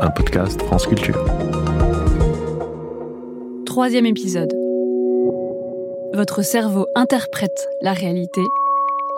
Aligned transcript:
un 0.00 0.10
podcast 0.10 0.62
France 0.62 0.86
Culture. 0.86 1.24
Troisième 3.66 4.06
épisode. 4.06 4.52
Votre 6.14 6.42
cerveau 6.42 6.86
interprète 6.94 7.68
la 7.82 7.92
réalité, 7.92 8.42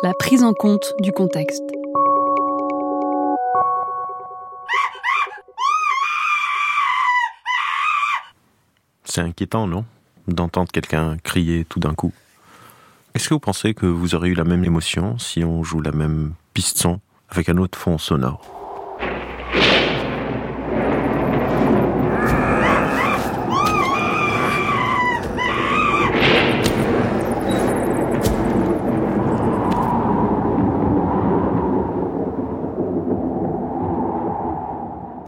la 0.02 0.14
prise 0.14 0.42
en 0.42 0.52
compte 0.54 0.94
du 1.00 1.12
contexte. 1.12 1.64
C'est 9.04 9.20
inquiétant, 9.20 9.66
non? 9.66 9.84
D'entendre 10.28 10.70
quelqu'un 10.72 11.16
crier 11.22 11.64
tout 11.64 11.80
d'un 11.80 11.94
coup. 11.94 12.12
Est-ce 13.14 13.28
que 13.28 13.34
vous 13.34 13.40
pensez 13.40 13.74
que 13.74 13.86
vous 13.86 14.14
aurez 14.14 14.28
eu 14.30 14.34
la 14.34 14.44
même 14.44 14.64
émotion 14.64 15.18
si 15.18 15.44
on 15.44 15.62
joue 15.62 15.80
la 15.80 15.92
même 15.92 16.32
piste 16.54 16.78
son 16.78 17.00
avec 17.28 17.48
un 17.48 17.58
autre 17.58 17.78
fond 17.78 17.98
sonore? 17.98 18.59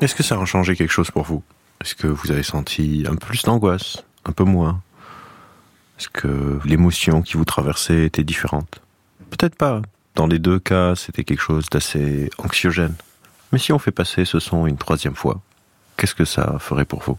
Est-ce 0.03 0.17
que 0.17 0.25
ça 0.25 0.37
a 0.37 0.45
changé 0.45 0.75
quelque 0.75 0.91
chose 0.91 1.13
pour 1.13 1.23
vous? 1.23 1.45
Est-ce 1.81 1.95
que 1.95 2.09
vous 2.09 2.33
avez 2.33 2.43
senti 2.43 3.05
un 3.07 3.15
peu 3.15 3.29
plus 3.29 3.45
d'angoisse, 3.45 4.03
un 4.25 4.33
peu 4.33 4.43
moins? 4.43 4.83
Est-ce 5.97 6.09
que 6.09 6.59
l'émotion 6.65 7.23
qui 7.23 7.37
vous 7.37 7.45
traversait 7.45 8.07
était 8.07 8.25
différente? 8.25 8.83
Peut-être 9.31 9.55
pas. 9.55 9.81
Dans 10.17 10.27
les 10.27 10.41
deux 10.41 10.59
cas, 10.59 10.97
c'était 10.97 11.23
quelque 11.23 11.41
chose 11.41 11.67
d'assez 11.71 12.31
anxiogène. 12.39 12.97
Mais 13.53 13.61
si 13.61 13.73
on 13.73 13.79
fait 13.79 13.93
passer 13.93 14.25
ce 14.25 14.41
son 14.41 14.67
une 14.67 14.77
troisième 14.77 15.15
fois, 15.15 15.41
qu'est-ce 15.97 16.17
que 16.17 16.25
ça 16.25 16.57
ferait 16.59 16.85
pour 16.85 17.03
vous? 17.03 17.17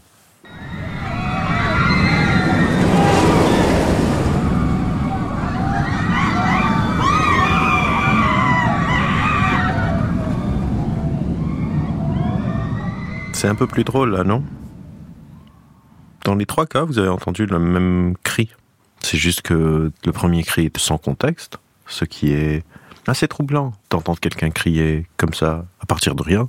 C'est 13.34 13.48
un 13.48 13.56
peu 13.56 13.66
plus 13.66 13.82
drôle 13.82 14.12
là, 14.12 14.22
non? 14.22 14.44
Dans 16.24 16.36
les 16.36 16.46
trois 16.46 16.66
cas, 16.66 16.84
vous 16.84 16.98
avez 16.98 17.08
entendu 17.08 17.46
le 17.46 17.58
même 17.58 18.14
cri. 18.22 18.48
C'est 19.00 19.18
juste 19.18 19.42
que 19.42 19.90
le 20.04 20.12
premier 20.12 20.44
cri 20.44 20.66
est 20.66 20.78
sans 20.78 20.98
contexte, 20.98 21.58
ce 21.86 22.04
qui 22.04 22.32
est 22.32 22.64
assez 23.08 23.26
troublant 23.26 23.72
d'entendre 23.90 24.20
quelqu'un 24.20 24.50
crier 24.50 25.06
comme 25.16 25.34
ça 25.34 25.66
à 25.80 25.86
partir 25.86 26.14
de 26.14 26.22
rien. 26.22 26.48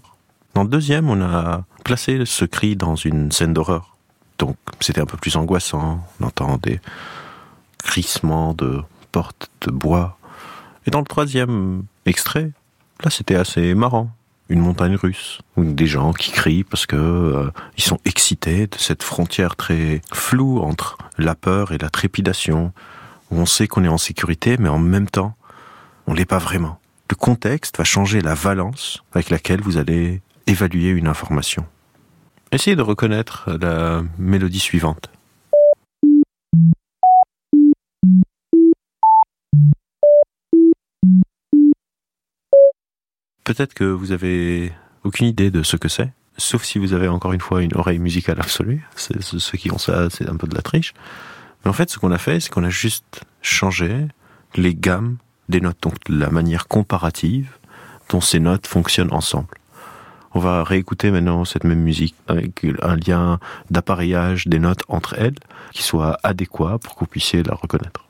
Dans 0.53 0.61
le 0.61 0.69
deuxième, 0.69 1.09
on 1.09 1.21
a 1.21 1.65
placé 1.83 2.23
ce 2.23 2.45
cri 2.45 2.75
dans 2.75 2.95
une 2.95 3.31
scène 3.31 3.53
d'horreur. 3.53 3.97
Donc 4.37 4.55
c'était 4.79 5.01
un 5.01 5.07
peu 5.07 5.17
plus 5.17 5.35
angoissant. 5.37 6.07
On 6.21 6.25
entend 6.25 6.57
des 6.57 6.79
crissements 7.83 8.53
de 8.53 8.83
portes 9.11 9.49
de 9.61 9.71
bois. 9.71 10.19
Et 10.85 10.91
dans 10.91 10.99
le 10.99 11.05
troisième 11.05 11.83
extrait, 12.05 12.51
là 13.03 13.09
c'était 13.09 13.35
assez 13.35 13.73
marrant 13.73 14.11
une 14.49 14.59
montagne 14.59 14.95
russe, 14.95 15.39
des 15.57 15.87
gens 15.87 16.13
qui 16.13 16.31
crient 16.31 16.63
parce 16.63 16.85
que 16.85 16.95
euh, 16.95 17.51
ils 17.77 17.83
sont 17.83 17.99
excités 18.05 18.67
de 18.67 18.77
cette 18.77 19.03
frontière 19.03 19.55
très 19.55 20.01
floue 20.13 20.59
entre 20.59 20.97
la 21.17 21.35
peur 21.35 21.71
et 21.71 21.77
la 21.77 21.89
trépidation, 21.89 22.71
où 23.31 23.39
on 23.39 23.45
sait 23.45 23.67
qu'on 23.67 23.83
est 23.83 23.89
en 23.89 23.97
sécurité, 23.97 24.57
mais 24.59 24.69
en 24.69 24.77
même 24.77 25.09
temps, 25.09 25.35
on 26.07 26.13
l'est 26.13 26.25
pas 26.25 26.37
vraiment. 26.37 26.79
Le 27.09 27.15
contexte 27.15 27.77
va 27.77 27.83
changer 27.83 28.21
la 28.21 28.35
valence 28.35 29.03
avec 29.13 29.29
laquelle 29.29 29.61
vous 29.61 29.77
allez 29.77 30.21
évaluer 30.47 30.89
une 30.89 31.07
information. 31.07 31.65
Essayez 32.51 32.75
de 32.75 32.81
reconnaître 32.81 33.51
la 33.59 34.03
mélodie 34.17 34.59
suivante. 34.59 35.09
Peut-être 43.45 43.75
que 43.75 43.83
vous 43.83 44.11
avez 44.11 44.73
aucune 45.03 45.27
idée 45.27 45.51
de 45.51 45.61
ce 45.61 45.77
que 45.77 45.87
c'est, 45.87 46.11
sauf 46.35 46.63
si 46.63 46.79
vous 46.79 46.93
avez 46.93 47.07
encore 47.07 47.31
une 47.31 47.39
fois 47.39 47.61
une 47.61 47.75
oreille 47.75 47.99
musicale 47.99 48.39
absolue. 48.39 48.87
C'est, 48.95 49.21
ceux 49.21 49.57
qui 49.57 49.71
ont 49.71 49.77
ça, 49.77 50.09
c'est 50.09 50.27
un 50.27 50.35
peu 50.35 50.47
de 50.47 50.55
la 50.55 50.63
triche. 50.63 50.95
Mais 51.63 51.69
en 51.69 51.73
fait, 51.73 51.91
ce 51.91 51.99
qu'on 51.99 52.11
a 52.11 52.17
fait, 52.17 52.39
c'est 52.39 52.49
qu'on 52.49 52.63
a 52.63 52.71
juste 52.71 53.21
changé 53.43 54.07
les 54.55 54.73
gammes 54.73 55.17
des 55.47 55.61
notes, 55.61 55.77
donc 55.83 55.93
la 56.09 56.31
manière 56.31 56.67
comparative 56.67 57.51
dont 58.09 58.19
ces 58.19 58.39
notes 58.39 58.65
fonctionnent 58.65 59.13
ensemble. 59.13 59.59
On 60.33 60.39
va 60.39 60.63
réécouter 60.63 61.11
maintenant 61.11 61.45
cette 61.45 61.65
même 61.65 61.81
musique 61.81 62.15
avec 62.27 62.65
un 62.81 62.95
lien 62.95 63.39
d'appareillage 63.69 64.47
des 64.47 64.59
notes 64.59 64.81
entre 64.87 65.13
elles 65.19 65.35
qui 65.71 65.83
soit 65.83 66.17
adéquat 66.23 66.79
pour 66.79 66.95
que 66.95 67.01
vous 67.01 67.07
puissiez 67.07 67.43
la 67.43 67.53
reconnaître. 67.53 68.04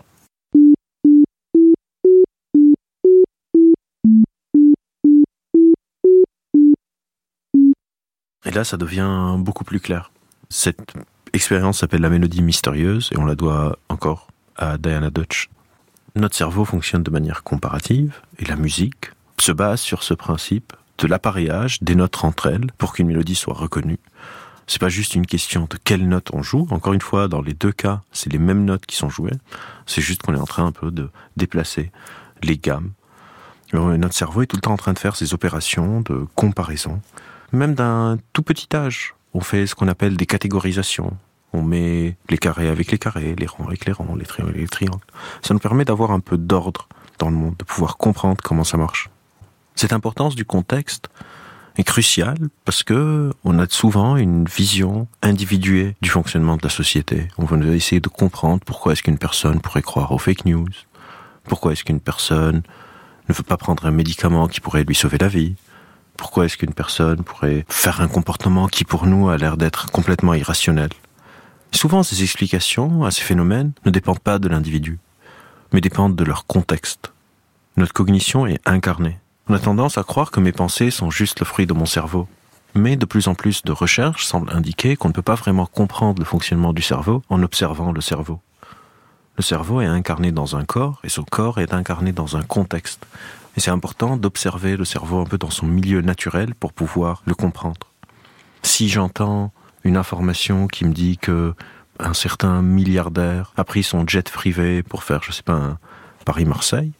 Là, 8.56 8.64
ça 8.64 8.78
devient 8.78 9.36
beaucoup 9.38 9.64
plus 9.64 9.80
clair. 9.80 10.12
Cette 10.50 10.94
expérience 11.34 11.80
s'appelle 11.80 12.02
la 12.02 12.10
mélodie 12.10 12.42
mystérieuse 12.42 13.10
et 13.12 13.18
on 13.18 13.26
la 13.26 13.36
doit 13.36 13.78
encore 13.90 14.28
à 14.56 14.78
Diana 14.78 15.10
Dutch. 15.10 15.50
Notre 16.16 16.36
cerveau 16.36 16.64
fonctionne 16.64 17.04
de 17.04 17.12
manière 17.12 17.44
comparative 17.44 18.22
et 18.40 18.46
la 18.46 18.56
musique 18.56 19.12
se 19.40 19.52
base 19.52 19.82
sur 19.82 20.02
ce 20.02 20.14
principe 20.14 20.74
de 20.98 21.08
l'appareillage 21.08 21.82
des 21.84 21.96
notes 21.96 22.24
entre 22.24 22.48
elles 22.48 22.68
pour 22.78 22.94
qu'une 22.94 23.08
mélodie 23.08 23.36
soit 23.36 23.54
reconnue. 23.54 24.00
C'est 24.66 24.80
pas 24.80 24.90
juste 24.90 25.14
une 25.14 25.26
question 25.28 25.68
de 25.70 25.78
quelle 25.84 26.08
note 26.08 26.30
on 26.34 26.42
joue. 26.42 26.66
Encore 26.72 26.94
une 26.94 27.02
fois, 27.02 27.28
dans 27.28 27.42
les 27.42 27.54
deux 27.54 27.74
cas, 27.74 28.02
c'est 28.12 28.32
les 28.32 28.40
mêmes 28.40 28.64
notes 28.64 28.86
qui 28.86 28.96
sont 28.96 29.10
jouées. 29.10 29.36
C'est 29.86 30.02
juste 30.02 30.24
qu'on 30.24 30.34
est 30.34 30.40
en 30.40 30.46
train 30.46 30.66
un 30.66 30.72
peu 30.72 30.90
de 30.90 31.10
déplacer 31.36 31.92
les 32.42 32.58
gammes. 32.58 32.92
Notre 33.74 34.16
cerveau 34.16 34.42
est 34.42 34.48
tout 34.48 34.56
le 34.56 34.62
temps 34.62 34.72
en 34.72 34.78
train 34.78 34.94
de 34.94 35.00
faire 35.00 35.18
ces 35.18 35.34
opérations 35.34 36.00
de 36.02 36.26
comparaison 36.36 37.02
même 37.56 37.74
d'un 37.74 38.18
tout 38.34 38.44
petit 38.44 38.68
âge. 38.76 39.16
On 39.34 39.42
fait 39.42 39.68
ce 39.68 39.76
qu'on 39.76 39.88
appelle 39.88 40.16
des 40.16 40.26
catégorisations. 40.26 41.18
On 41.54 41.62
met 41.62 42.18
les 42.30 42.38
carrés 42.38 42.68
avec 42.68 42.92
les 42.92 42.98
carrés, 42.98 43.36
les 43.38 43.48
ronds 43.48 43.68
avec 43.68 43.86
les 43.86 43.94
ronds, 43.94 44.16
les 44.16 44.26
triangles 44.26 44.52
avec 44.52 44.62
les 44.62 44.68
triangles. 44.68 45.06
Ça 45.42 45.54
nous 45.54 45.60
permet 45.60 45.86
d'avoir 45.86 46.12
un 46.12 46.20
peu 46.20 46.38
d'ordre 46.38 46.88
dans 47.20 47.30
le 47.30 47.36
monde, 47.36 47.56
de 47.58 47.64
pouvoir 47.64 47.98
comprendre 47.98 48.42
comment 48.44 48.64
ça 48.64 48.78
marche. 48.78 49.10
Cette 49.76 49.94
importance 49.94 50.36
du 50.36 50.46
contexte 50.46 51.10
est 51.78 51.84
cruciale 51.84 52.38
parce 52.64 52.84
que 52.84 53.34
on 53.44 53.60
a 53.60 53.68
souvent 53.70 54.16
une 54.16 54.46
vision 54.46 55.08
individuée 55.22 55.96
du 56.02 56.10
fonctionnement 56.10 56.58
de 56.58 56.64
la 56.64 56.70
société. 56.70 57.28
On 57.38 57.46
va 57.46 57.58
essayer 57.74 58.00
de 58.00 58.08
comprendre 58.08 58.62
pourquoi 58.66 58.94
est-ce 58.94 59.04
qu'une 59.04 59.18
personne 59.18 59.60
pourrait 59.60 59.82
croire 59.82 60.12
aux 60.12 60.18
fake 60.18 60.46
news, 60.46 60.68
pourquoi 61.44 61.74
est-ce 61.74 61.84
qu'une 61.84 62.00
personne 62.00 62.64
ne 63.28 63.34
veut 63.34 63.44
pas 63.44 63.58
prendre 63.58 63.86
un 63.86 63.92
médicament 63.92 64.48
qui 64.48 64.62
pourrait 64.62 64.84
lui 64.84 64.96
sauver 64.96 65.18
la 65.18 65.28
vie, 65.28 65.56
pourquoi 66.18 66.46
est-ce 66.46 66.58
qu'une 66.58 66.74
personne 66.74 67.24
pourrait 67.24 67.66
faire 67.70 68.02
un 68.02 68.08
comportement 68.08 68.68
qui 68.68 68.84
pour 68.84 69.06
nous 69.06 69.30
a 69.30 69.38
l'air 69.38 69.58
d'être 69.58 69.92
complètement 69.92 70.34
irrationnel? 70.34 70.90
Souvent, 71.72 72.04
ces 72.04 72.24
explications 72.24 73.04
à 73.04 73.12
ces 73.12 73.22
phénomènes 73.22 73.74
ne 73.86 73.92
dépendent 73.92 74.20
pas 74.20 74.40
de 74.40 74.48
l'individu, 74.48 75.00
mais 75.74 75.82
dépendent 75.82 76.16
de 76.16 76.24
leur 76.24 76.46
contexte. 76.46 77.12
Notre 77.78 77.94
cognition 77.94 78.48
est 78.48 78.62
incarnée. 78.66 79.20
On 79.50 79.54
a 79.54 79.60
tendance 79.60 79.98
à 79.98 80.04
croire 80.04 80.32
que 80.32 80.40
mes 80.40 80.54
pensées 80.54 80.90
sont 80.90 81.12
juste 81.12 81.40
le 81.42 81.46
fruit 81.46 81.68
de 81.68 81.74
mon 81.74 81.86
cerveau. 81.86 82.28
Mais 82.74 82.96
de 82.96 83.06
plus 83.06 83.28
en 83.28 83.36
plus 83.36 83.64
de 83.64 83.72
recherches 83.72 84.26
semblent 84.26 84.52
indiquer 84.54 84.96
qu'on 84.96 85.10
ne 85.10 85.14
peut 85.14 85.22
pas 85.22 85.36
vraiment 85.36 85.66
comprendre 85.66 86.20
le 86.20 86.26
fonctionnement 86.26 86.74
du 86.74 86.82
cerveau 86.82 87.22
en 87.30 87.44
observant 87.44 87.92
le 87.92 88.02
cerveau. 88.02 88.40
Le 89.38 89.44
cerveau 89.44 89.82
est 89.82 89.86
incarné 89.86 90.32
dans 90.32 90.56
un 90.56 90.64
corps 90.64 91.02
et 91.04 91.10
son 91.10 91.24
corps 91.24 91.60
est 91.60 91.74
incarné 91.74 92.14
dans 92.14 92.38
un 92.38 92.42
contexte. 92.42 93.06
Et 93.56 93.60
c'est 93.60 93.72
important 93.72 94.18
d'observer 94.18 94.76
le 94.76 94.86
cerveau 94.86 95.20
un 95.20 95.26
peu 95.26 95.38
dans 95.38 95.50
son 95.50 95.66
milieu 95.66 96.02
naturel 96.02 96.56
pour 96.56 96.74
pouvoir 96.74 97.24
le 97.26 97.36
comprendre. 97.36 97.88
Si 98.64 98.90
j'entends 98.90 99.54
une 99.84 99.98
information 99.98 100.68
qui 100.68 100.86
me 100.86 100.94
dit 100.94 101.18
que 101.18 101.54
un 102.00 102.14
certain 102.14 102.62
milliardaire 102.62 103.54
a 103.56 103.64
pris 103.64 103.84
son 103.84 104.06
jet 104.06 104.30
privé 104.30 104.84
pour 104.84 105.04
faire, 105.04 105.24
je 105.24 105.32
sais 105.32 105.44
pas, 105.44 105.54
un 105.54 105.80
Paris-Marseille, 106.26 106.92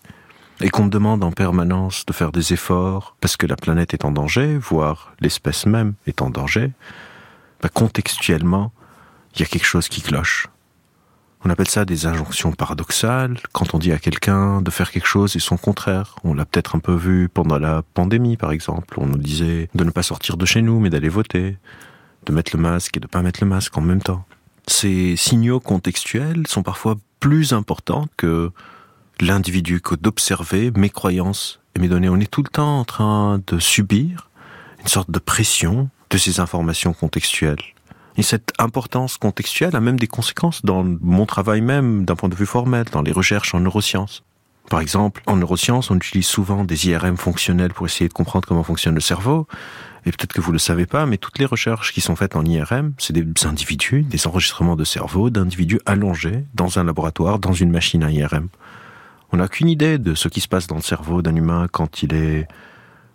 et 0.62 0.70
qu'on 0.70 0.86
me 0.86 0.90
demande 0.90 1.24
en 1.24 1.32
permanence 1.32 2.06
de 2.06 2.14
faire 2.14 2.32
des 2.32 2.54
efforts 2.54 3.16
parce 3.20 3.36
que 3.36 3.46
la 3.46 3.58
planète 3.58 3.94
est 3.94 4.06
en 4.06 4.12
danger, 4.12 4.58
voire 4.58 5.14
l'espèce 5.20 5.66
même 5.66 5.96
est 6.08 6.22
en 6.22 6.30
danger, 6.30 6.72
bah 7.62 7.70
contextuellement, 7.70 8.72
il 9.34 9.42
y 9.42 9.44
a 9.44 9.48
quelque 9.48 9.66
chose 9.66 9.90
qui 9.90 10.02
cloche. 10.02 10.48
On 11.48 11.52
appelle 11.52 11.68
ça 11.68 11.86
des 11.86 12.08
injonctions 12.08 12.52
paradoxales. 12.54 13.38
Quand 13.54 13.76
on 13.76 13.78
dit 13.78 13.92
à 13.92 14.00
quelqu'un 14.00 14.64
de 14.64 14.72
faire 14.72 14.90
quelque 14.90 15.08
chose 15.08 15.36
et 15.36 15.40
son 15.40 15.58
contraire, 15.58 16.16
on 16.24 16.34
l'a 16.34 16.44
peut-être 16.44 16.76
un 16.76 16.80
peu 16.80 16.96
vu 16.96 17.30
pendant 17.30 17.60
la 17.60 17.84
pandémie, 17.94 18.36
par 18.36 18.52
exemple. 18.52 18.96
On 19.00 19.06
nous 19.06 19.20
disait 19.20 19.70
de 19.76 19.84
ne 19.84 19.92
pas 19.92 20.02
sortir 20.02 20.38
de 20.38 20.46
chez 20.48 20.64
nous, 20.64 20.80
mais 20.80 20.90
d'aller 20.90 21.08
voter, 21.08 21.58
de 22.26 22.34
mettre 22.34 22.56
le 22.56 22.62
masque 22.64 22.98
et 22.98 23.00
de 23.00 23.06
ne 23.06 23.10
pas 23.10 23.22
mettre 23.22 23.44
le 23.44 23.48
masque 23.48 23.78
en 23.78 23.82
même 23.82 24.02
temps. 24.02 24.26
Ces 24.66 25.16
signaux 25.18 25.60
contextuels 25.60 26.48
sont 26.48 26.64
parfois 26.64 26.96
plus 27.20 27.54
importants 27.54 28.08
que 28.18 28.52
l'individu, 29.22 29.82
que 29.82 29.94
d'observer 29.94 30.72
mes 30.76 30.90
croyances 30.90 31.60
et 31.76 31.80
mes 31.80 31.88
données. 31.88 32.10
On 32.10 32.20
est 32.20 32.32
tout 32.32 32.42
le 32.42 32.50
temps 32.50 32.80
en 32.80 32.86
train 32.86 33.40
de 33.46 33.60
subir 33.60 34.32
une 34.80 34.88
sorte 34.88 35.12
de 35.12 35.20
pression 35.20 35.92
de 36.10 36.18
ces 36.18 36.40
informations 36.40 36.94
contextuelles. 36.94 37.75
Et 38.18 38.24
cette 38.24 38.54
importance 38.60 39.18
contextuelle 39.18 39.76
a 39.76 39.82
même 39.82 40.00
des 40.00 40.08
conséquences 40.08 40.64
dans 40.64 40.84
mon 40.84 41.26
travail 41.26 41.62
même, 41.62 42.06
d'un 42.06 42.16
point 42.16 42.30
de 42.30 42.36
vue 42.36 42.46
formel, 42.46 42.86
dans 42.92 43.02
les 43.02 43.12
recherches 43.12 43.54
en 43.54 43.60
neurosciences. 43.60 44.24
Par 44.70 44.80
exemple, 44.80 45.22
en 45.28 45.36
neurosciences, 45.36 45.92
on 45.92 45.98
utilise 45.98 46.26
souvent 46.26 46.64
des 46.64 46.88
IRM 46.88 47.18
fonctionnels 47.18 47.74
pour 47.74 47.86
essayer 47.86 48.08
de 48.08 48.14
comprendre 48.14 48.48
comment 48.48 48.64
fonctionne 48.64 48.96
le 48.96 49.02
cerveau. 49.02 49.48
Et 50.06 50.12
peut-être 50.12 50.34
que 50.34 50.42
vous 50.42 50.52
ne 50.52 50.56
le 50.56 50.60
savez 50.60 50.86
pas, 50.86 51.06
mais 51.06 51.18
toutes 51.18 51.40
les 51.40 51.46
recherches 51.46 51.94
qui 51.94 52.02
sont 52.02 52.16
faites 52.16 52.36
en 52.36 52.44
IRM, 52.44 52.94
c'est 52.98 53.14
des 53.14 53.26
individus, 53.46 54.04
des 54.04 54.28
enregistrements 54.28 54.76
de 54.76 54.84
cerveau 54.84 55.30
d'individus 55.30 55.80
allongés 55.86 56.46
dans 56.54 56.80
un 56.80 56.84
laboratoire, 56.84 57.40
dans 57.40 57.54
une 57.54 57.72
machine 57.72 58.04
à 58.04 58.12
IRM. 58.12 58.48
On 59.32 59.38
n'a 59.38 59.48
qu'une 59.48 59.70
idée 59.70 59.98
de 59.98 60.16
ce 60.16 60.28
qui 60.28 60.42
se 60.42 60.48
passe 60.48 60.68
dans 60.68 60.76
le 60.76 60.82
cerveau 60.82 61.22
d'un 61.22 61.36
humain 61.36 61.68
quand 61.72 62.04
il 62.04 62.14
est 62.14 62.48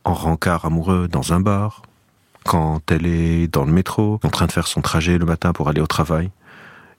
en 0.05 0.15
rencard 0.15 0.65
amoureux 0.65 1.09
dans 1.09 1.33
un 1.33 1.41
bar, 1.41 1.83
quand 2.45 2.91
elle 2.91 3.07
est 3.07 3.49
dans 3.49 3.65
le 3.65 3.73
métro, 3.73 4.21
en 4.23 4.31
train 4.31 4.47
de 4.47 4.53
faire 4.53 4.67
son 4.67 4.81
trajet 4.81 5.19
le 5.19 5.27
matin 5.27 5.53
pour 5.53 5.69
aller 5.69 5.81
au 5.81 5.87
travail. 5.87 6.31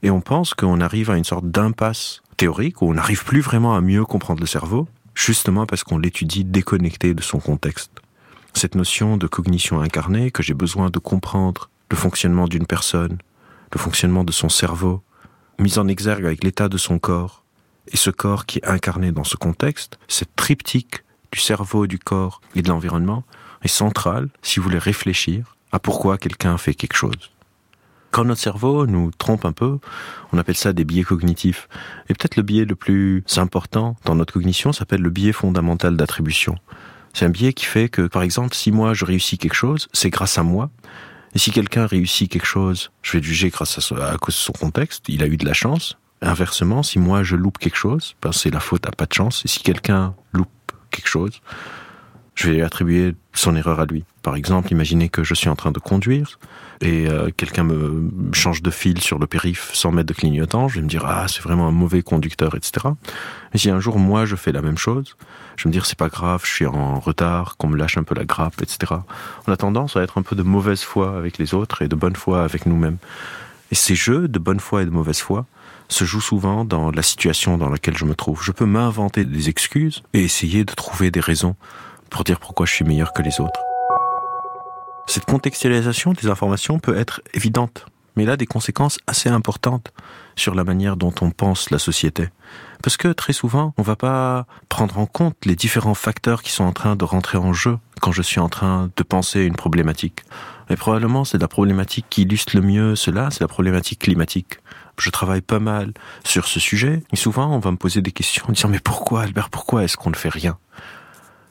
Et 0.03 0.09
on 0.09 0.21
pense 0.21 0.53
qu'on 0.53 0.81
arrive 0.81 1.09
à 1.09 1.17
une 1.17 1.23
sorte 1.23 1.45
d'impasse 1.45 2.21
théorique 2.37 2.81
où 2.81 2.89
on 2.89 2.93
n'arrive 2.93 3.23
plus 3.23 3.41
vraiment 3.41 3.75
à 3.75 3.81
mieux 3.81 4.05
comprendre 4.05 4.39
le 4.39 4.47
cerveau, 4.47 4.87
justement 5.13 5.65
parce 5.65 5.83
qu'on 5.83 5.97
l'étudie 5.97 6.43
déconnecté 6.43 7.13
de 7.13 7.21
son 7.21 7.39
contexte. 7.39 7.91
Cette 8.53 8.75
notion 8.75 9.17
de 9.17 9.27
cognition 9.27 9.81
incarnée, 9.81 10.31
que 10.31 10.43
j'ai 10.43 10.53
besoin 10.53 10.89
de 10.89 10.99
comprendre 10.99 11.69
le 11.89 11.97
fonctionnement 11.97 12.47
d'une 12.47 12.65
personne, 12.65 13.17
le 13.71 13.79
fonctionnement 13.79 14.23
de 14.23 14.31
son 14.31 14.49
cerveau, 14.49 15.01
mise 15.59 15.77
en 15.77 15.87
exergue 15.87 16.25
avec 16.25 16.43
l'état 16.43 16.67
de 16.67 16.77
son 16.77 16.99
corps, 16.99 17.43
et 17.87 17.97
ce 17.97 18.09
corps 18.09 18.45
qui 18.45 18.59
est 18.59 18.67
incarné 18.67 19.11
dans 19.11 19.23
ce 19.23 19.35
contexte, 19.35 19.99
cette 20.07 20.35
triptyque 20.35 21.03
du 21.31 21.39
cerveau, 21.39 21.87
du 21.87 21.99
corps 21.99 22.41
et 22.55 22.61
de 22.61 22.69
l'environnement, 22.69 23.23
est 23.63 23.67
centrale 23.67 24.29
si 24.41 24.59
vous 24.59 24.63
voulez 24.63 24.77
réfléchir 24.77 25.55
à 25.71 25.79
pourquoi 25.79 26.17
quelqu'un 26.17 26.57
fait 26.57 26.73
quelque 26.73 26.95
chose. 26.95 27.31
Quand 28.11 28.25
notre 28.25 28.41
cerveau 28.41 28.85
nous 28.87 29.09
trompe 29.17 29.45
un 29.45 29.53
peu, 29.53 29.79
on 30.33 30.37
appelle 30.37 30.57
ça 30.57 30.73
des 30.73 30.83
biais 30.83 31.03
cognitifs. 31.03 31.69
Et 32.09 32.13
peut-être 32.13 32.35
le 32.35 32.43
biais 32.43 32.65
le 32.65 32.75
plus 32.75 33.23
important 33.37 33.95
dans 34.03 34.15
notre 34.15 34.33
cognition 34.33 34.73
s'appelle 34.73 35.01
le 35.01 35.09
biais 35.09 35.31
fondamental 35.31 35.95
d'attribution. 35.95 36.57
C'est 37.13 37.25
un 37.25 37.29
biais 37.29 37.53
qui 37.53 37.65
fait 37.65 37.87
que, 37.87 38.07
par 38.07 38.21
exemple, 38.21 38.53
si 38.53 38.71
moi 38.71 38.93
je 38.93 39.05
réussis 39.05 39.37
quelque 39.37 39.53
chose, 39.53 39.87
c'est 39.93 40.09
grâce 40.09 40.37
à 40.37 40.43
moi. 40.43 40.69
Et 41.33 41.39
si 41.39 41.51
quelqu'un 41.51 41.85
réussit 41.85 42.29
quelque 42.29 42.45
chose, 42.45 42.91
je 43.01 43.13
vais 43.13 43.23
juger 43.23 43.49
grâce 43.49 43.91
à, 43.93 44.11
à 44.11 44.17
cause 44.17 44.35
de 44.35 44.39
son 44.39 44.53
contexte, 44.53 45.05
il 45.07 45.23
a 45.23 45.27
eu 45.27 45.37
de 45.37 45.45
la 45.45 45.53
chance. 45.53 45.97
Inversement, 46.21 46.83
si 46.83 46.99
moi 46.99 47.23
je 47.23 47.37
loupe 47.37 47.57
quelque 47.57 47.77
chose, 47.77 48.15
ben 48.21 48.33
c'est 48.33 48.51
la 48.51 48.59
faute 48.59 48.85
à 48.85 48.91
pas 48.91 49.05
de 49.05 49.13
chance. 49.13 49.43
Et 49.45 49.47
si 49.47 49.63
quelqu'un 49.63 50.13
loupe 50.33 50.49
quelque 50.91 51.07
chose, 51.07 51.41
je 52.41 52.49
vais 52.49 52.61
attribuer 52.61 53.13
son 53.33 53.55
erreur 53.55 53.79
à 53.79 53.85
lui. 53.85 54.03
Par 54.23 54.35
exemple, 54.35 54.71
imaginez 54.71 55.09
que 55.09 55.23
je 55.23 55.33
suis 55.35 55.49
en 55.49 55.55
train 55.55 55.71
de 55.71 55.77
conduire 55.77 56.39
et 56.81 57.07
euh, 57.07 57.29
quelqu'un 57.35 57.63
me 57.63 58.09
change 58.33 58.63
de 58.63 58.71
fil 58.71 58.99
sur 58.99 59.19
le 59.19 59.27
périph 59.27 59.69
sans 59.73 59.91
mettre 59.91 60.07
de 60.07 60.13
clignotant, 60.13 60.67
je 60.67 60.75
vais 60.75 60.81
me 60.81 60.87
dire 60.87 61.05
ah 61.05 61.27
c'est 61.27 61.43
vraiment 61.43 61.67
un 61.67 61.71
mauvais 61.71 62.01
conducteur, 62.01 62.55
etc. 62.55 62.87
Mais 63.53 63.59
si 63.59 63.69
un 63.69 63.79
jour 63.79 63.99
moi 63.99 64.25
je 64.25 64.35
fais 64.35 64.51
la 64.51 64.63
même 64.63 64.77
chose, 64.77 65.15
je 65.55 65.63
vais 65.63 65.67
me 65.67 65.73
dire 65.73 65.85
c'est 65.85 65.97
pas 65.97 66.09
grave, 66.09 66.41
je 66.43 66.51
suis 66.51 66.65
en 66.65 66.99
retard, 66.99 67.57
qu'on 67.57 67.67
me 67.67 67.77
lâche 67.77 67.97
un 67.97 68.03
peu 68.03 68.15
la 68.15 68.25
grappe, 68.25 68.59
etc. 68.61 68.93
On 69.47 69.51
a 69.51 69.57
tendance 69.57 69.95
à 69.95 70.01
être 70.01 70.17
un 70.17 70.23
peu 70.23 70.35
de 70.35 70.43
mauvaise 70.43 70.81
foi 70.81 71.15
avec 71.15 71.37
les 71.37 71.53
autres 71.53 71.83
et 71.83 71.87
de 71.87 71.95
bonne 71.95 72.15
foi 72.15 72.43
avec 72.43 72.65
nous-mêmes. 72.65 72.97
Et 73.71 73.75
ces 73.75 73.95
jeux 73.95 74.27
de 74.27 74.39
bonne 74.39 74.59
foi 74.59 74.81
et 74.81 74.85
de 74.85 74.91
mauvaise 74.91 75.19
foi 75.19 75.45
se 75.89 76.05
jouent 76.05 76.21
souvent 76.21 76.65
dans 76.65 76.89
la 76.89 77.03
situation 77.03 77.57
dans 77.57 77.69
laquelle 77.69 77.97
je 77.97 78.05
me 78.05 78.15
trouve. 78.15 78.41
Je 78.43 78.51
peux 78.51 78.65
m'inventer 78.65 79.25
des 79.25 79.49
excuses 79.49 80.01
et 80.13 80.23
essayer 80.23 80.63
de 80.63 80.73
trouver 80.73 81.11
des 81.11 81.19
raisons 81.19 81.55
pour 82.11 82.23
dire 82.23 82.39
pourquoi 82.39 82.67
je 82.67 82.73
suis 82.73 82.85
meilleur 82.85 83.13
que 83.13 83.23
les 83.23 83.41
autres. 83.41 83.59
Cette 85.07 85.25
contextualisation 85.25 86.13
des 86.13 86.27
informations 86.27 86.77
peut 86.77 86.95
être 86.95 87.21
évidente, 87.33 87.87
mais 88.15 88.23
elle 88.23 88.29
a 88.29 88.37
des 88.37 88.45
conséquences 88.45 88.99
assez 89.07 89.29
importantes 89.29 89.91
sur 90.35 90.53
la 90.53 90.63
manière 90.63 90.97
dont 90.97 91.13
on 91.21 91.31
pense 91.31 91.71
la 91.71 91.79
société. 91.79 92.29
Parce 92.83 92.97
que 92.97 93.09
très 93.09 93.33
souvent, 93.33 93.73
on 93.77 93.81
va 93.81 93.95
pas 93.95 94.45
prendre 94.69 94.97
en 94.99 95.05
compte 95.05 95.35
les 95.45 95.55
différents 95.55 95.93
facteurs 95.93 96.43
qui 96.43 96.51
sont 96.51 96.63
en 96.63 96.71
train 96.71 96.95
de 96.95 97.03
rentrer 97.03 97.37
en 97.37 97.53
jeu 97.53 97.77
quand 98.01 98.11
je 98.11 98.21
suis 98.21 98.39
en 98.39 98.49
train 98.49 98.89
de 98.95 99.03
penser 99.03 99.41
une 99.41 99.55
problématique. 99.55 100.23
Et 100.69 100.75
probablement, 100.75 101.25
c'est 101.25 101.37
la 101.37 101.47
problématique 101.47 102.05
qui 102.09 102.23
illustre 102.23 102.55
le 102.55 102.61
mieux 102.61 102.95
cela, 102.95 103.29
c'est 103.31 103.41
la 103.41 103.47
problématique 103.47 103.99
climatique. 103.99 104.59
Je 104.97 105.09
travaille 105.09 105.41
pas 105.41 105.59
mal 105.59 105.93
sur 106.23 106.47
ce 106.47 106.59
sujet, 106.59 107.03
et 107.11 107.15
souvent, 107.15 107.53
on 107.53 107.59
va 107.59 107.71
me 107.71 107.77
poser 107.77 108.01
des 108.01 108.11
questions 108.11 108.45
en 108.47 108.51
disant, 108.51 108.69
mais 108.69 108.79
pourquoi, 108.79 109.23
Albert, 109.23 109.49
pourquoi 109.49 109.83
est-ce 109.83 109.97
qu'on 109.97 110.09
ne 110.09 110.15
fait 110.15 110.29
rien? 110.29 110.57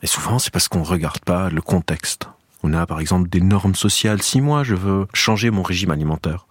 Et 0.02 0.06
souvent, 0.06 0.38
c'est 0.38 0.52
parce 0.52 0.69
qu'on 0.69 0.81
ne 0.81 0.87
regarde 0.87 1.20
pas 1.20 1.50
le 1.50 1.61
contexte. 1.61 2.29
On 2.62 2.73
a 2.75 2.87
par 2.87 3.00
exemple 3.00 3.29
des 3.29 3.41
normes 3.41 3.75
sociales. 3.75 4.23
Si 4.23 4.41
moi, 4.41 4.64
je 4.64 4.75
veux 4.75 5.06
changer 5.14 5.50
mon 5.50 5.62
régime 5.62 5.91
alimentaire, 5.91 6.47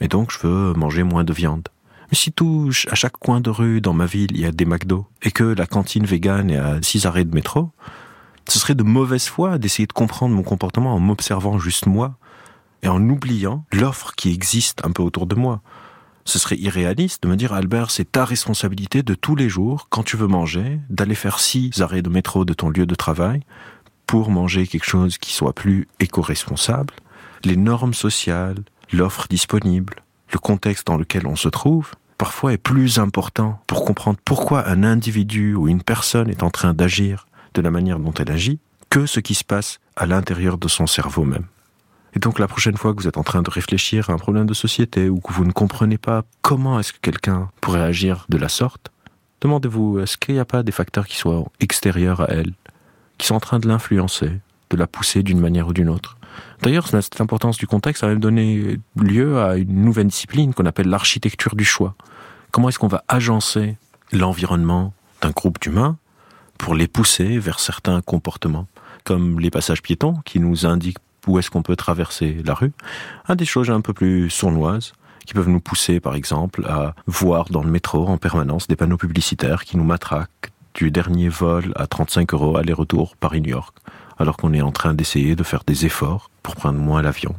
mais 0.00 0.08
donc 0.08 0.30
je 0.30 0.46
veux 0.46 0.72
manger 0.74 1.02
moins 1.02 1.24
de 1.24 1.32
viande. 1.32 1.68
Mais 2.10 2.16
si 2.16 2.32
tout, 2.32 2.70
à 2.90 2.94
chaque 2.94 3.16
coin 3.16 3.40
de 3.40 3.50
rue 3.50 3.80
dans 3.80 3.92
ma 3.92 4.06
ville, 4.06 4.30
il 4.32 4.40
y 4.40 4.46
a 4.46 4.52
des 4.52 4.64
McDo, 4.64 5.06
et 5.22 5.30
que 5.30 5.44
la 5.44 5.66
cantine 5.66 6.04
végane 6.04 6.50
est 6.50 6.58
à 6.58 6.82
six 6.82 7.06
arrêts 7.06 7.24
de 7.24 7.34
métro, 7.34 7.70
ce 8.46 8.58
serait 8.58 8.74
de 8.74 8.82
mauvaise 8.82 9.26
foi 9.26 9.58
d'essayer 9.58 9.86
de 9.86 9.92
comprendre 9.92 10.34
mon 10.34 10.42
comportement 10.42 10.94
en 10.94 11.00
m'observant 11.00 11.58
juste 11.58 11.86
moi, 11.86 12.16
et 12.82 12.88
en 12.88 13.00
oubliant 13.08 13.64
l'offre 13.72 14.12
qui 14.14 14.32
existe 14.32 14.84
un 14.84 14.90
peu 14.90 15.02
autour 15.02 15.26
de 15.26 15.34
moi 15.34 15.62
ce 16.24 16.38
serait 16.38 16.56
irréaliste 16.56 17.22
de 17.22 17.28
me 17.28 17.36
dire 17.36 17.52
Albert, 17.52 17.90
c'est 17.90 18.10
ta 18.10 18.24
responsabilité 18.24 19.02
de 19.02 19.14
tous 19.14 19.36
les 19.36 19.48
jours, 19.48 19.88
quand 19.90 20.02
tu 20.02 20.16
veux 20.16 20.26
manger, 20.26 20.80
d'aller 20.88 21.14
faire 21.14 21.38
six 21.38 21.80
arrêts 21.80 22.02
de 22.02 22.08
métro 22.08 22.44
de 22.44 22.54
ton 22.54 22.70
lieu 22.70 22.86
de 22.86 22.94
travail 22.94 23.42
pour 24.06 24.30
manger 24.30 24.66
quelque 24.66 24.86
chose 24.86 25.18
qui 25.18 25.32
soit 25.32 25.54
plus 25.54 25.88
éco-responsable. 26.00 26.94
Les 27.44 27.56
normes 27.56 27.94
sociales, 27.94 28.62
l'offre 28.92 29.26
disponible, 29.28 30.02
le 30.32 30.38
contexte 30.38 30.86
dans 30.86 30.96
lequel 30.96 31.26
on 31.26 31.36
se 31.36 31.48
trouve, 31.48 31.92
parfois 32.18 32.52
est 32.52 32.58
plus 32.58 32.98
important 32.98 33.60
pour 33.66 33.84
comprendre 33.84 34.18
pourquoi 34.24 34.68
un 34.68 34.82
individu 34.82 35.54
ou 35.54 35.68
une 35.68 35.82
personne 35.82 36.30
est 36.30 36.42
en 36.42 36.50
train 36.50 36.74
d'agir 36.74 37.26
de 37.54 37.60
la 37.60 37.70
manière 37.70 37.98
dont 37.98 38.14
elle 38.14 38.30
agit 38.30 38.58
que 38.90 39.06
ce 39.06 39.20
qui 39.20 39.34
se 39.34 39.44
passe 39.44 39.80
à 39.96 40.06
l'intérieur 40.06 40.58
de 40.58 40.68
son 40.68 40.86
cerveau 40.86 41.24
même. 41.24 41.46
Et 42.14 42.20
donc 42.20 42.38
la 42.38 42.46
prochaine 42.46 42.76
fois 42.76 42.94
que 42.94 43.00
vous 43.00 43.08
êtes 43.08 43.18
en 43.18 43.24
train 43.24 43.42
de 43.42 43.50
réfléchir 43.50 44.08
à 44.08 44.12
un 44.12 44.18
problème 44.18 44.46
de 44.46 44.54
société 44.54 45.08
ou 45.08 45.18
que 45.20 45.32
vous 45.32 45.44
ne 45.44 45.52
comprenez 45.52 45.98
pas 45.98 46.22
comment 46.42 46.78
est-ce 46.78 46.92
que 46.92 47.00
quelqu'un 47.00 47.50
pourrait 47.60 47.82
agir 47.82 48.26
de 48.28 48.38
la 48.38 48.48
sorte, 48.48 48.92
demandez-vous 49.40 49.98
est-ce 49.98 50.16
qu'il 50.16 50.34
n'y 50.34 50.40
a 50.40 50.44
pas 50.44 50.62
des 50.62 50.72
facteurs 50.72 51.06
qui 51.06 51.16
soient 51.16 51.44
extérieurs 51.60 52.20
à 52.20 52.26
elle, 52.28 52.52
qui 53.18 53.26
sont 53.26 53.34
en 53.34 53.40
train 53.40 53.58
de 53.58 53.66
l'influencer, 53.66 54.30
de 54.70 54.76
la 54.76 54.86
pousser 54.86 55.22
d'une 55.22 55.40
manière 55.40 55.66
ou 55.66 55.72
d'une 55.72 55.88
autre? 55.88 56.16
D'ailleurs, 56.62 56.88
cette 56.88 57.20
importance 57.20 57.58
du 57.58 57.66
contexte 57.66 58.04
a 58.04 58.08
même 58.08 58.20
donné 58.20 58.78
lieu 58.96 59.40
à 59.40 59.56
une 59.56 59.82
nouvelle 59.82 60.06
discipline 60.06 60.54
qu'on 60.54 60.66
appelle 60.66 60.88
l'architecture 60.88 61.56
du 61.56 61.64
choix. 61.64 61.94
Comment 62.50 62.68
est-ce 62.68 62.78
qu'on 62.78 62.88
va 62.88 63.04
agencer 63.08 63.76
l'environnement 64.12 64.94
d'un 65.20 65.30
groupe 65.30 65.60
d'humains 65.60 65.98
pour 66.58 66.74
les 66.74 66.86
pousser 66.86 67.38
vers 67.38 67.58
certains 67.58 68.00
comportements, 68.00 68.66
comme 69.04 69.40
les 69.40 69.50
passages 69.50 69.82
piétons 69.82 70.14
qui 70.24 70.40
nous 70.40 70.66
indiquent 70.66 70.98
où 71.26 71.38
est-ce 71.38 71.50
qu'on 71.50 71.62
peut 71.62 71.76
traverser 71.76 72.42
la 72.44 72.54
rue, 72.54 72.72
à 73.26 73.34
des 73.34 73.44
choses 73.44 73.70
un 73.70 73.80
peu 73.80 73.92
plus 73.92 74.30
sournoises 74.30 74.92
qui 75.26 75.34
peuvent 75.34 75.48
nous 75.48 75.60
pousser, 75.60 76.00
par 76.00 76.14
exemple, 76.14 76.66
à 76.66 76.94
voir 77.06 77.46
dans 77.50 77.62
le 77.62 77.70
métro 77.70 78.06
en 78.06 78.18
permanence 78.18 78.66
des 78.66 78.76
panneaux 78.76 78.98
publicitaires 78.98 79.64
qui 79.64 79.76
nous 79.76 79.84
matraquent 79.84 80.52
du 80.74 80.90
dernier 80.90 81.28
vol 81.28 81.72
à 81.76 81.86
35 81.86 82.34
euros 82.34 82.56
aller-retour 82.56 83.16
Paris-New 83.16 83.50
York, 83.50 83.76
alors 84.18 84.36
qu'on 84.36 84.52
est 84.52 84.60
en 84.60 84.72
train 84.72 84.92
d'essayer 84.92 85.36
de 85.36 85.42
faire 85.42 85.62
des 85.66 85.86
efforts 85.86 86.30
pour 86.42 86.56
prendre 86.56 86.78
moins 86.78 87.00
l'avion. 87.00 87.34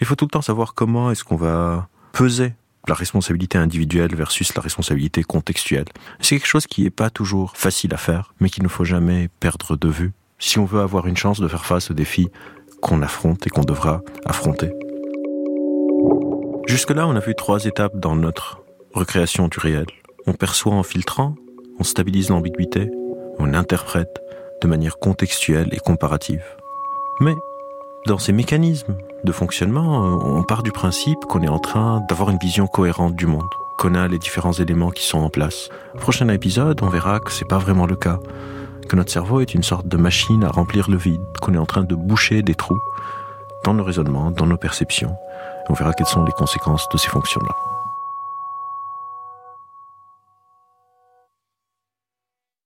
Il 0.00 0.06
faut 0.06 0.14
tout 0.14 0.24
le 0.24 0.30
temps 0.30 0.42
savoir 0.42 0.74
comment 0.74 1.10
est-ce 1.10 1.24
qu'on 1.24 1.36
va 1.36 1.88
peser 2.12 2.54
la 2.86 2.94
responsabilité 2.94 3.58
individuelle 3.58 4.14
versus 4.14 4.54
la 4.54 4.62
responsabilité 4.62 5.22
contextuelle. 5.22 5.84
C'est 6.20 6.38
quelque 6.38 6.48
chose 6.48 6.66
qui 6.66 6.84
n'est 6.84 6.90
pas 6.90 7.10
toujours 7.10 7.56
facile 7.56 7.92
à 7.92 7.98
faire, 7.98 8.32
mais 8.40 8.48
qu'il 8.48 8.62
ne 8.62 8.68
faut 8.68 8.84
jamais 8.84 9.28
perdre 9.40 9.76
de 9.76 9.88
vue 9.88 10.12
si 10.38 10.58
on 10.58 10.64
veut 10.64 10.80
avoir 10.80 11.06
une 11.06 11.16
chance 11.16 11.40
de 11.40 11.48
faire 11.48 11.66
face 11.66 11.90
aux 11.90 11.94
défis 11.94 12.28
qu'on 12.80 13.02
affronte 13.02 13.46
et 13.46 13.50
qu'on 13.50 13.64
devra 13.64 14.02
affronter. 14.24 14.72
Jusque-là, 16.66 17.06
on 17.06 17.16
a 17.16 17.20
vu 17.20 17.34
trois 17.34 17.64
étapes 17.64 17.96
dans 17.96 18.14
notre 18.14 18.62
recréation 18.92 19.48
du 19.48 19.58
réel. 19.58 19.86
On 20.26 20.34
perçoit 20.34 20.74
en 20.74 20.82
filtrant, 20.82 21.34
on 21.78 21.84
stabilise 21.84 22.28
l'ambiguïté, 22.28 22.90
on 23.38 23.54
interprète 23.54 24.20
de 24.62 24.68
manière 24.68 24.98
contextuelle 24.98 25.68
et 25.72 25.78
comparative. 25.78 26.44
Mais 27.20 27.34
dans 28.06 28.18
ces 28.18 28.32
mécanismes 28.32 28.96
de 29.24 29.32
fonctionnement, 29.32 30.02
on 30.24 30.42
part 30.42 30.62
du 30.62 30.72
principe 30.72 31.20
qu'on 31.28 31.42
est 31.42 31.48
en 31.48 31.58
train 31.58 32.04
d'avoir 32.08 32.30
une 32.30 32.38
vision 32.38 32.66
cohérente 32.66 33.14
du 33.14 33.26
monde, 33.26 33.48
qu'on 33.78 33.94
a 33.94 34.08
les 34.08 34.18
différents 34.18 34.52
éléments 34.52 34.90
qui 34.90 35.04
sont 35.04 35.18
en 35.18 35.30
place. 35.30 35.68
Prochain 35.96 36.28
épisode, 36.28 36.82
on 36.82 36.88
verra 36.88 37.20
que 37.20 37.32
c'est 37.32 37.48
pas 37.48 37.58
vraiment 37.58 37.86
le 37.86 37.96
cas 37.96 38.18
que 38.88 38.96
notre 38.96 39.12
cerveau 39.12 39.40
est 39.40 39.54
une 39.54 39.62
sorte 39.62 39.86
de 39.86 39.96
machine 39.96 40.42
à 40.42 40.48
remplir 40.48 40.90
le 40.90 40.96
vide, 40.96 41.20
qu'on 41.40 41.54
est 41.54 41.58
en 41.58 41.66
train 41.66 41.84
de 41.84 41.94
boucher 41.94 42.42
des 42.42 42.54
trous 42.54 42.80
dans 43.64 43.74
nos 43.74 43.84
raisonnements, 43.84 44.30
dans 44.30 44.46
nos 44.46 44.56
perceptions. 44.56 45.14
On 45.68 45.74
verra 45.74 45.92
quelles 45.92 46.06
sont 46.06 46.24
les 46.24 46.32
conséquences 46.32 46.88
de 46.92 46.98
ces 46.98 47.08
fonctions-là. 47.08 47.54